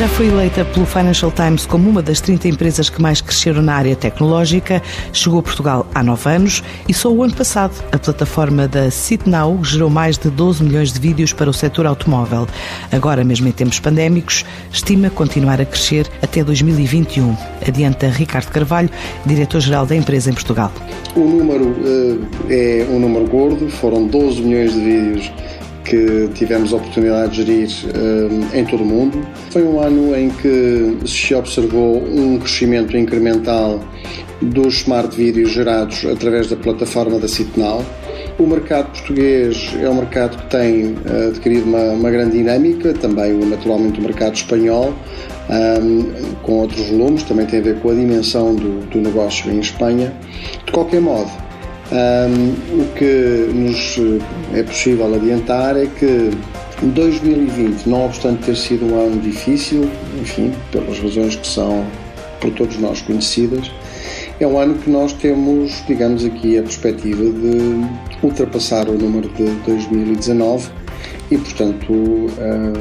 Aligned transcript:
Já 0.00 0.08
foi 0.08 0.28
eleita 0.28 0.64
pelo 0.64 0.86
Financial 0.86 1.30
Times 1.30 1.66
como 1.66 1.90
uma 1.90 2.00
das 2.00 2.22
30 2.22 2.48
empresas 2.48 2.88
que 2.88 3.02
mais 3.02 3.20
cresceram 3.20 3.60
na 3.60 3.74
área 3.74 3.94
tecnológica, 3.94 4.82
chegou 5.12 5.40
a 5.40 5.42
Portugal 5.42 5.86
há 5.94 6.02
nove 6.02 6.26
anos 6.26 6.64
e 6.88 6.94
só 6.94 7.12
o 7.12 7.22
ano 7.22 7.34
passado 7.34 7.74
a 7.92 7.98
plataforma 7.98 8.66
da 8.66 8.90
SitNow 8.90 9.62
gerou 9.62 9.90
mais 9.90 10.16
de 10.16 10.30
12 10.30 10.64
milhões 10.64 10.90
de 10.90 10.98
vídeos 10.98 11.34
para 11.34 11.50
o 11.50 11.52
setor 11.52 11.84
automóvel. 11.84 12.48
Agora, 12.90 13.22
mesmo 13.22 13.46
em 13.46 13.52
tempos 13.52 13.78
pandémicos, 13.78 14.42
estima 14.72 15.10
continuar 15.10 15.60
a 15.60 15.66
crescer 15.66 16.08
até 16.22 16.42
2021. 16.42 17.36
Adianta 17.68 18.08
Ricardo 18.08 18.50
Carvalho, 18.52 18.88
diretor-geral 19.26 19.84
da 19.84 19.94
empresa 19.94 20.30
em 20.30 20.32
Portugal. 20.32 20.72
O 21.14 21.20
número 21.20 21.64
uh, 21.66 22.26
é 22.48 22.86
um 22.88 23.00
número 23.00 23.26
gordo, 23.26 23.68
foram 23.68 24.06
12 24.06 24.40
milhões 24.40 24.72
de 24.72 24.80
vídeos 24.80 25.30
que 25.90 26.30
tivemos 26.34 26.72
a 26.72 26.76
oportunidade 26.76 27.32
de 27.32 27.44
gerir 27.44 27.68
uh, 27.86 28.56
em 28.56 28.64
todo 28.64 28.84
o 28.84 28.86
mundo. 28.86 29.26
Foi 29.50 29.64
um 29.64 29.80
ano 29.80 30.16
em 30.16 30.30
que 30.30 30.96
se 31.04 31.34
observou 31.34 31.96
um 31.96 32.38
crescimento 32.38 32.96
incremental 32.96 33.80
dos 34.40 34.76
smart 34.76 35.14
vídeos 35.14 35.50
gerados 35.50 36.06
através 36.06 36.48
da 36.48 36.56
plataforma 36.56 37.18
da 37.18 37.26
Citnal. 37.26 37.84
O 38.38 38.46
mercado 38.46 38.92
português 38.92 39.74
é 39.82 39.88
um 39.90 39.96
mercado 39.96 40.38
que 40.38 40.46
tem 40.46 40.92
uh, 40.92 41.28
adquirido 41.28 41.64
uma, 41.64 41.82
uma, 41.92 42.10
grande 42.10 42.38
dinâmica, 42.38 42.94
também 42.94 43.32
naturalmente 43.32 43.98
o 43.98 44.02
mercado 44.02 44.34
espanhol, 44.34 44.94
um, 45.50 46.34
com 46.42 46.60
outros 46.60 46.88
volumes, 46.88 47.24
também 47.24 47.46
tem 47.46 47.58
a 47.58 47.62
ver 47.62 47.80
com 47.80 47.90
a 47.90 47.94
dimensão 47.94 48.54
do, 48.54 48.80
do 48.86 49.00
negócio 49.00 49.50
em 49.50 49.58
Espanha. 49.58 50.14
De 50.64 50.72
qualquer 50.72 51.00
modo, 51.00 51.30
um, 51.92 52.82
o 52.82 52.86
que 52.94 53.50
nos 53.52 53.98
eh, 53.98 54.60
é 54.60 54.62
possível 54.62 55.14
adiantar 55.14 55.76
é 55.76 55.86
que 55.86 56.30
2020, 56.82 57.86
não 57.86 58.06
obstante 58.06 58.44
ter 58.44 58.56
sido 58.56 58.86
um 58.86 58.98
ano 58.98 59.20
difícil, 59.20 59.90
enfim, 60.20 60.52
pelas 60.72 60.98
razões 60.98 61.36
que 61.36 61.46
são 61.46 61.84
por 62.40 62.50
todos 62.52 62.78
nós 62.78 63.02
conhecidas, 63.02 63.70
é 64.38 64.46
um 64.46 64.58
ano 64.58 64.74
que 64.74 64.88
nós 64.88 65.12
temos, 65.12 65.82
digamos 65.86 66.24
aqui, 66.24 66.56
a 66.58 66.62
perspectiva 66.62 67.22
de 67.22 67.84
ultrapassar 68.22 68.88
o 68.88 68.94
número 68.94 69.28
de 69.30 69.44
2019 69.66 70.79
e, 71.30 71.38
portanto, 71.38 71.92
uh, 71.92 72.28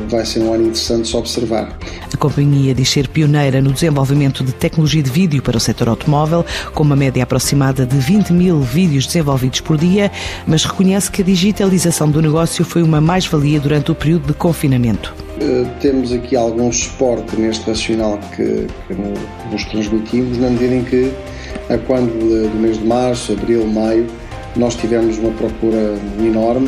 vai 0.09 0.25
ser 0.25 0.39
um 0.39 0.53
ano 0.53 0.63
interessante 0.63 1.03
de 1.03 1.07
se 1.09 1.15
observar. 1.15 1.77
A 2.11 2.17
companhia 2.17 2.73
diz 2.73 2.89
ser 2.89 3.07
pioneira 3.07 3.61
no 3.61 3.71
desenvolvimento 3.71 4.43
de 4.43 4.51
tecnologia 4.51 5.03
de 5.03 5.09
vídeo 5.09 5.41
para 5.41 5.55
o 5.55 5.59
setor 5.59 5.87
automóvel, 5.87 6.43
com 6.73 6.83
uma 6.83 6.95
média 6.95 7.21
aproximada 7.21 7.85
de 7.85 7.97
20 7.97 8.33
mil 8.33 8.59
vídeos 8.59 9.05
desenvolvidos 9.05 9.61
por 9.61 9.77
dia, 9.77 10.11
mas 10.47 10.65
reconhece 10.65 11.11
que 11.11 11.21
a 11.21 11.25
digitalização 11.25 12.09
do 12.09 12.21
negócio 12.21 12.65
foi 12.65 12.81
uma 12.81 12.99
mais-valia 12.99 13.59
durante 13.59 13.91
o 13.91 13.95
período 13.95 14.27
de 14.27 14.33
confinamento. 14.33 15.13
Uh, 15.39 15.67
temos 15.79 16.11
aqui 16.11 16.35
algum 16.35 16.71
suporte 16.71 17.35
neste 17.35 17.69
racional 17.69 18.19
que, 18.35 18.67
que 18.87 18.93
nos 19.51 19.63
transmitimos, 19.65 20.37
na 20.39 20.49
medida 20.49 20.75
em 20.75 20.83
que, 20.83 21.13
a 21.69 21.77
quando 21.77 22.09
do 22.51 22.59
mês 22.59 22.79
de 22.79 22.85
março, 22.85 23.33
abril, 23.33 23.65
maio, 23.67 24.07
nós 24.55 24.75
tivemos 24.75 25.17
uma 25.19 25.31
procura 25.31 25.95
enorme 26.19 26.67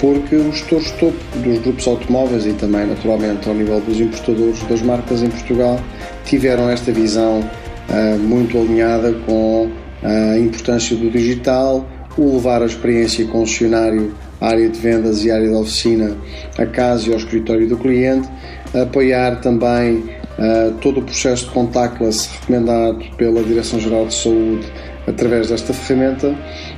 porque 0.00 0.36
os 0.36 0.56
gestores 0.56 0.90
topo 0.92 1.18
dos 1.38 1.58
grupos 1.60 1.86
automóveis 1.86 2.46
e 2.46 2.52
também, 2.52 2.86
naturalmente, 2.86 3.48
ao 3.48 3.54
nível 3.54 3.80
dos 3.80 4.00
importadores 4.00 4.62
das 4.64 4.82
marcas 4.82 5.22
em 5.22 5.28
Portugal 5.28 5.80
tiveram 6.24 6.68
esta 6.70 6.92
visão 6.92 7.40
uh, 7.40 8.18
muito 8.18 8.58
alinhada 8.58 9.12
com 9.26 9.70
a 10.02 10.38
importância 10.38 10.96
do 10.96 11.10
digital, 11.10 11.86
o 12.16 12.34
levar 12.34 12.62
a 12.62 12.66
experiência 12.66 13.26
concessionário 13.26 14.14
à 14.40 14.48
área 14.48 14.68
de 14.68 14.78
vendas 14.78 15.24
e 15.24 15.30
área 15.30 15.48
de 15.48 15.54
oficina 15.54 16.16
a 16.56 16.66
casa 16.66 17.08
e 17.08 17.12
ao 17.12 17.18
escritório 17.18 17.68
do 17.68 17.76
cliente, 17.76 18.28
apoiar 18.74 19.40
também 19.40 19.96
uh, 19.96 20.72
todo 20.80 21.00
o 21.00 21.02
processo 21.02 21.46
de 21.46 21.50
contactless 21.52 22.28
recomendado 22.40 23.04
pela 23.16 23.42
Direção-Geral 23.42 24.06
de 24.06 24.14
Saúde 24.14 24.66
através 25.06 25.48
desta 25.48 25.72
ferramenta 25.72 26.34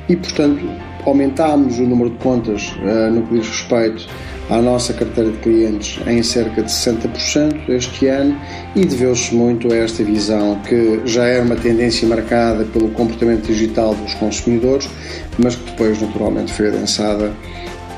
e, 0.09 0.17
portanto, 0.17 0.61
aumentámos 1.05 1.78
o 1.78 1.83
número 1.83 2.11
de 2.11 2.16
contas 2.19 2.72
uh, 2.83 3.11
no 3.11 3.22
que 3.27 3.38
diz 3.38 3.49
respeito 3.49 4.06
à 4.50 4.61
nossa 4.61 4.93
carteira 4.93 5.31
de 5.31 5.38
clientes 5.38 6.00
em 6.06 6.22
cerca 6.22 6.62
de 6.62 6.71
60% 6.71 7.69
este 7.69 8.06
ano 8.09 8.37
e 8.75 8.84
deveu-se 8.84 9.34
muito 9.34 9.72
a 9.72 9.77
esta 9.77 10.03
visão 10.03 10.60
que 10.69 11.00
já 11.05 11.25
era 11.25 11.44
uma 11.44 11.56
tendência 11.56 12.06
marcada 12.06 12.65
pelo 12.65 12.91
comportamento 12.91 13.47
digital 13.47 13.94
dos 13.94 14.15
consumidores, 14.15 14.89
mas 15.39 15.55
que 15.55 15.71
depois 15.71 16.00
naturalmente 16.03 16.53
foi 16.53 16.69
adensada 16.69 17.33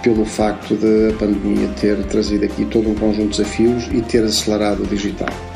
pelo 0.02 0.24
facto 0.24 0.76
de 0.76 1.10
a 1.10 1.16
pandemia 1.16 1.68
ter 1.80 1.96
trazido 2.04 2.44
aqui 2.44 2.64
todo 2.66 2.90
um 2.90 2.94
conjunto 2.94 3.30
de 3.30 3.38
desafios 3.38 3.88
e 3.92 4.02
ter 4.02 4.24
acelerado 4.24 4.82
o 4.82 4.86
digital. 4.86 5.51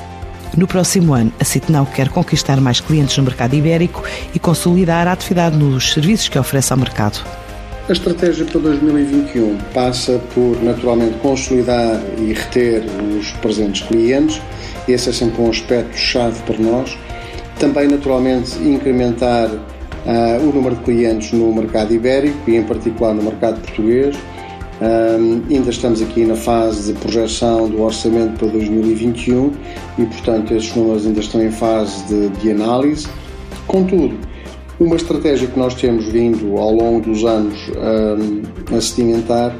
No 0.56 0.66
próximo 0.66 1.14
ano, 1.14 1.32
a 1.40 1.44
Citnau 1.44 1.86
quer 1.86 2.08
conquistar 2.08 2.60
mais 2.60 2.80
clientes 2.80 3.16
no 3.16 3.24
mercado 3.24 3.54
ibérico 3.54 4.02
e 4.34 4.38
consolidar 4.38 5.08
a 5.08 5.12
atividade 5.12 5.56
nos 5.56 5.92
serviços 5.92 6.28
que 6.28 6.38
oferece 6.38 6.72
ao 6.72 6.78
mercado. 6.78 7.24
A 7.88 7.92
estratégia 7.92 8.44
para 8.44 8.60
2021 8.62 9.58
passa 9.72 10.20
por, 10.34 10.60
naturalmente, 10.60 11.18
consolidar 11.18 12.00
e 12.18 12.32
reter 12.32 12.82
os 13.16 13.30
presentes 13.32 13.86
clientes. 13.86 14.42
Esse 14.88 15.10
é 15.10 15.12
sempre 15.12 15.40
um 15.40 15.48
aspecto-chave 15.48 16.40
para 16.42 16.58
nós. 16.58 16.98
Também, 17.60 17.86
naturalmente, 17.86 18.58
incrementar 18.58 19.48
uh, 19.48 20.42
o 20.42 20.52
número 20.52 20.74
de 20.74 20.82
clientes 20.82 21.30
no 21.32 21.54
mercado 21.54 21.94
ibérico 21.94 22.50
e, 22.50 22.56
em 22.56 22.64
particular, 22.64 23.14
no 23.14 23.22
mercado 23.22 23.60
português. 23.60 24.16
Um, 24.78 25.42
ainda 25.50 25.70
estamos 25.70 26.02
aqui 26.02 26.26
na 26.26 26.36
fase 26.36 26.92
de 26.92 26.98
projeção 26.98 27.66
do 27.66 27.80
orçamento 27.80 28.38
para 28.38 28.48
2021 28.48 29.50
e, 29.98 30.04
portanto, 30.04 30.52
esses 30.52 30.74
números 30.76 31.06
ainda 31.06 31.20
estão 31.20 31.42
em 31.42 31.50
fase 31.50 32.04
de, 32.04 32.28
de 32.40 32.50
análise. 32.50 33.08
Contudo, 33.66 34.14
uma 34.78 34.96
estratégia 34.96 35.48
que 35.48 35.58
nós 35.58 35.74
temos 35.74 36.04
vindo 36.04 36.58
ao 36.58 36.70
longo 36.72 37.00
dos 37.00 37.24
anos 37.24 37.58
um, 37.70 38.76
a 38.76 38.80
sedimentar 38.80 39.56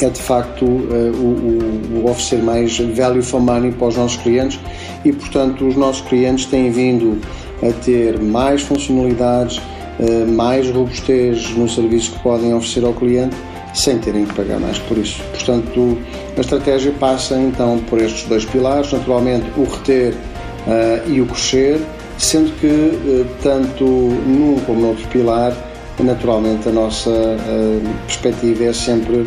é 0.00 0.10
de 0.10 0.20
facto 0.20 0.64
uh, 0.64 1.14
o, 1.16 2.00
o, 2.02 2.10
oferecer 2.10 2.42
mais 2.42 2.76
value 2.76 3.22
for 3.22 3.40
money 3.40 3.70
para 3.70 3.86
os 3.86 3.96
nossos 3.96 4.16
clientes 4.16 4.58
e, 5.04 5.12
portanto, 5.12 5.68
os 5.68 5.76
nossos 5.76 6.04
clientes 6.08 6.46
têm 6.46 6.68
vindo 6.72 7.20
a 7.62 7.72
ter 7.84 8.18
mais 8.20 8.62
funcionalidades, 8.62 9.58
uh, 9.58 10.26
mais 10.32 10.68
robustez 10.68 11.56
no 11.56 11.68
serviço 11.68 12.10
que 12.10 12.18
podem 12.24 12.52
oferecer 12.52 12.84
ao 12.84 12.92
cliente 12.92 13.36
sem 13.74 13.98
terem 13.98 14.24
que 14.24 14.34
pagar 14.34 14.60
mais 14.60 14.78
por 14.78 14.96
isso. 14.96 15.22
Portanto, 15.32 15.98
a 16.36 16.40
estratégia 16.40 16.92
passa 16.92 17.36
então 17.36 17.78
por 17.90 18.00
estes 18.00 18.26
dois 18.28 18.44
pilares, 18.44 18.92
naturalmente 18.92 19.46
o 19.56 19.64
reter 19.64 20.14
uh, 20.14 21.10
e 21.10 21.20
o 21.20 21.26
crescer, 21.26 21.80
sendo 22.16 22.52
que 22.60 22.66
uh, 22.66 23.26
tanto 23.42 23.84
num 23.84 24.58
como 24.64 24.80
no 24.80 24.88
outro 24.88 25.06
pilar, 25.08 25.52
naturalmente 25.98 26.68
a 26.68 26.72
nossa 26.72 27.10
uh, 27.10 28.04
perspectiva 28.06 28.64
é 28.64 28.72
sempre 28.72 29.24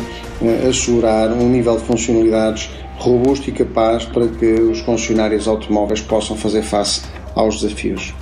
assegurar 0.68 1.32
um 1.32 1.48
nível 1.48 1.76
de 1.76 1.84
funcionalidades 1.84 2.70
robusto 2.98 3.48
e 3.48 3.52
capaz 3.52 4.04
para 4.04 4.26
que 4.28 4.46
os 4.46 4.80
concessionários 4.82 5.48
automóveis 5.48 6.00
possam 6.00 6.36
fazer 6.36 6.62
face 6.62 7.02
aos 7.34 7.60
desafios. 7.60 8.14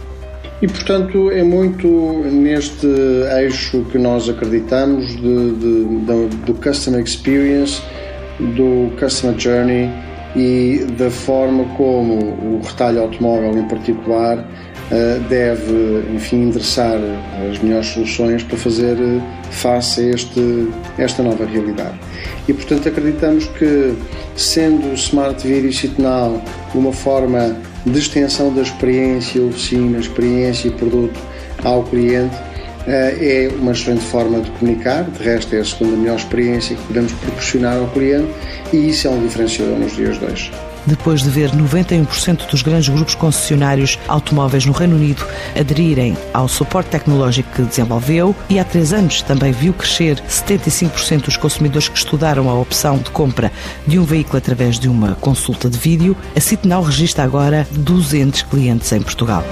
E, 0.63 0.67
portanto, 0.67 1.31
é 1.31 1.43
muito 1.43 1.87
neste 2.25 2.87
eixo 3.39 3.85
que 3.93 3.99
nós 3.99 4.29
acreditamos 4.29 5.07
de, 5.17 5.53
de, 5.53 5.85
de, 5.85 6.37
do 6.47 6.55
Customer 6.55 7.03
Experience, 7.03 7.83
do 8.41 8.91
Customer 8.99 9.39
Journey 9.39 9.91
e 10.35 10.87
da 10.99 11.11
forma 11.11 11.65
como 11.77 12.15
o 12.15 12.61
retalho 12.65 13.03
automóvel, 13.03 13.59
em 13.59 13.69
particular, 13.69 14.47
eh, 14.91 15.21
deve, 15.29 16.05
enfim, 16.15 16.45
endereçar 16.45 16.99
as 17.51 17.59
melhores 17.59 17.89
soluções 17.89 18.43
para 18.43 18.57
fazer 18.57 18.97
eh, 18.99 19.21
face 19.51 20.01
a 20.01 20.11
este, 20.11 20.69
esta 20.97 21.23
nova 21.23 21.45
realidade. 21.45 21.99
E, 22.49 22.55
portanto, 22.55 22.89
acreditamos 22.89 23.47
que, 23.59 23.95
sendo 24.37 24.89
o 24.89 24.95
Smart 24.95 25.47
Video 25.47 25.73
Signal 25.73 26.41
uma 26.75 26.93
forma 26.93 27.57
de 27.87 27.99
extensão 27.99 28.53
da 28.53 28.63
experiência 28.63 29.43
oficina, 29.43 29.99
experiência 29.99 30.69
e 30.69 30.73
produto 30.73 31.19
ao 31.63 31.85
cliente 31.85 32.37
eh, 32.87 33.49
é 33.49 33.55
uma 33.61 33.73
excelente 33.73 34.05
forma 34.05 34.41
de 34.41 34.51
comunicar, 34.53 35.05
de 35.05 35.23
resto 35.23 35.55
é 35.55 35.61
a 35.61 35.65
segunda 35.65 35.97
melhor 35.97 36.17
experiência 36.17 36.77
que 36.77 36.83
podemos 36.83 37.13
proporcionar 37.13 37.77
ao 37.77 37.87
cliente 37.89 38.29
e 38.73 38.89
isso 38.89 39.07
é 39.07 39.11
um 39.11 39.23
diferenciador 39.23 39.79
nos 39.79 39.95
dias 39.95 40.19
de 40.19 40.25
hoje. 40.25 40.53
Depois 40.87 41.23
de 41.23 41.31
ver 41.31 41.51
91% 41.51 42.49
dos 42.51 42.63
grandes 42.63 42.89
grupos 42.89 43.15
concessionários 43.15 43.99
automóveis 44.09 44.65
no 44.65 44.73
Reino 44.73 44.97
Unido 44.97 45.27
aderirem 45.59 46.17
ao 46.33 46.49
suporte 46.49 46.91
tecnológico 46.91 47.51
que 47.53 47.63
desenvolveu 47.63 48.35
e 48.49 48.59
há 48.59 48.65
três 48.65 48.93
anos 48.93 49.23
também 49.23 49.53
viu 49.53 49.73
crescer 49.73 50.23
75% 50.29 51.25
dos 51.25 51.37
consumidores 51.37 51.89
que 51.89 51.99
estudaram 51.99 52.49
a 52.49 52.55
opção 52.55 52.99
de 52.99 53.11
compra 53.11 53.53
de 53.87 53.99
um 53.99 54.05
veículo 54.05 54.39
através 54.39 54.79
de 54.79 54.89
uma 54.89 55.15
consulta 55.17 55.69
de 55.69 55.79
vídeo, 55.79 56.17
a 56.35 56.41
Citnal 56.41 56.83
registra 56.83 57.25
agora 57.25 57.67
200 57.73 58.43
clientes 58.43 58.93
em 58.93 59.01
Portugal. 59.01 59.45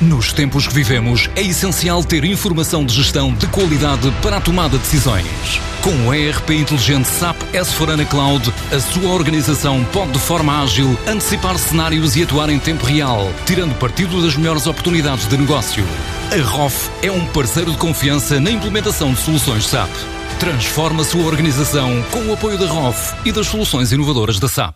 Nos 0.00 0.32
tempos 0.32 0.66
que 0.66 0.74
vivemos, 0.74 1.28
é 1.34 1.42
essencial 1.42 2.04
ter 2.04 2.24
informação 2.24 2.84
de 2.84 2.94
gestão 2.94 3.34
de 3.34 3.46
qualidade 3.48 4.10
para 4.22 4.36
a 4.36 4.40
tomada 4.40 4.76
de 4.76 4.84
decisões. 4.84 5.60
Com 5.88 6.06
o 6.06 6.12
ERP 6.12 6.50
inteligente 6.50 7.06
SAP 7.06 7.34
S4HANA 7.54 8.06
Cloud, 8.06 8.52
a 8.70 8.78
sua 8.78 9.10
organização 9.10 9.82
pode 9.86 10.12
de 10.12 10.18
forma 10.18 10.62
ágil 10.62 10.98
antecipar 11.06 11.56
cenários 11.56 12.14
e 12.14 12.24
atuar 12.24 12.50
em 12.50 12.58
tempo 12.58 12.84
real, 12.84 13.32
tirando 13.46 13.74
partido 13.78 14.20
das 14.20 14.36
melhores 14.36 14.66
oportunidades 14.66 15.26
de 15.26 15.38
negócio. 15.38 15.82
A 16.30 16.46
ROF 16.46 16.90
é 17.02 17.10
um 17.10 17.24
parceiro 17.28 17.70
de 17.70 17.78
confiança 17.78 18.38
na 18.38 18.50
implementação 18.50 19.14
de 19.14 19.20
soluções 19.20 19.66
SAP. 19.66 19.88
Transforma 20.38 21.00
a 21.00 21.06
sua 21.06 21.24
organização 21.24 22.04
com 22.10 22.20
o 22.26 22.34
apoio 22.34 22.58
da 22.58 22.66
ROF 22.66 23.14
e 23.24 23.32
das 23.32 23.46
soluções 23.46 23.90
inovadoras 23.90 24.38
da 24.38 24.46
SAP. 24.46 24.74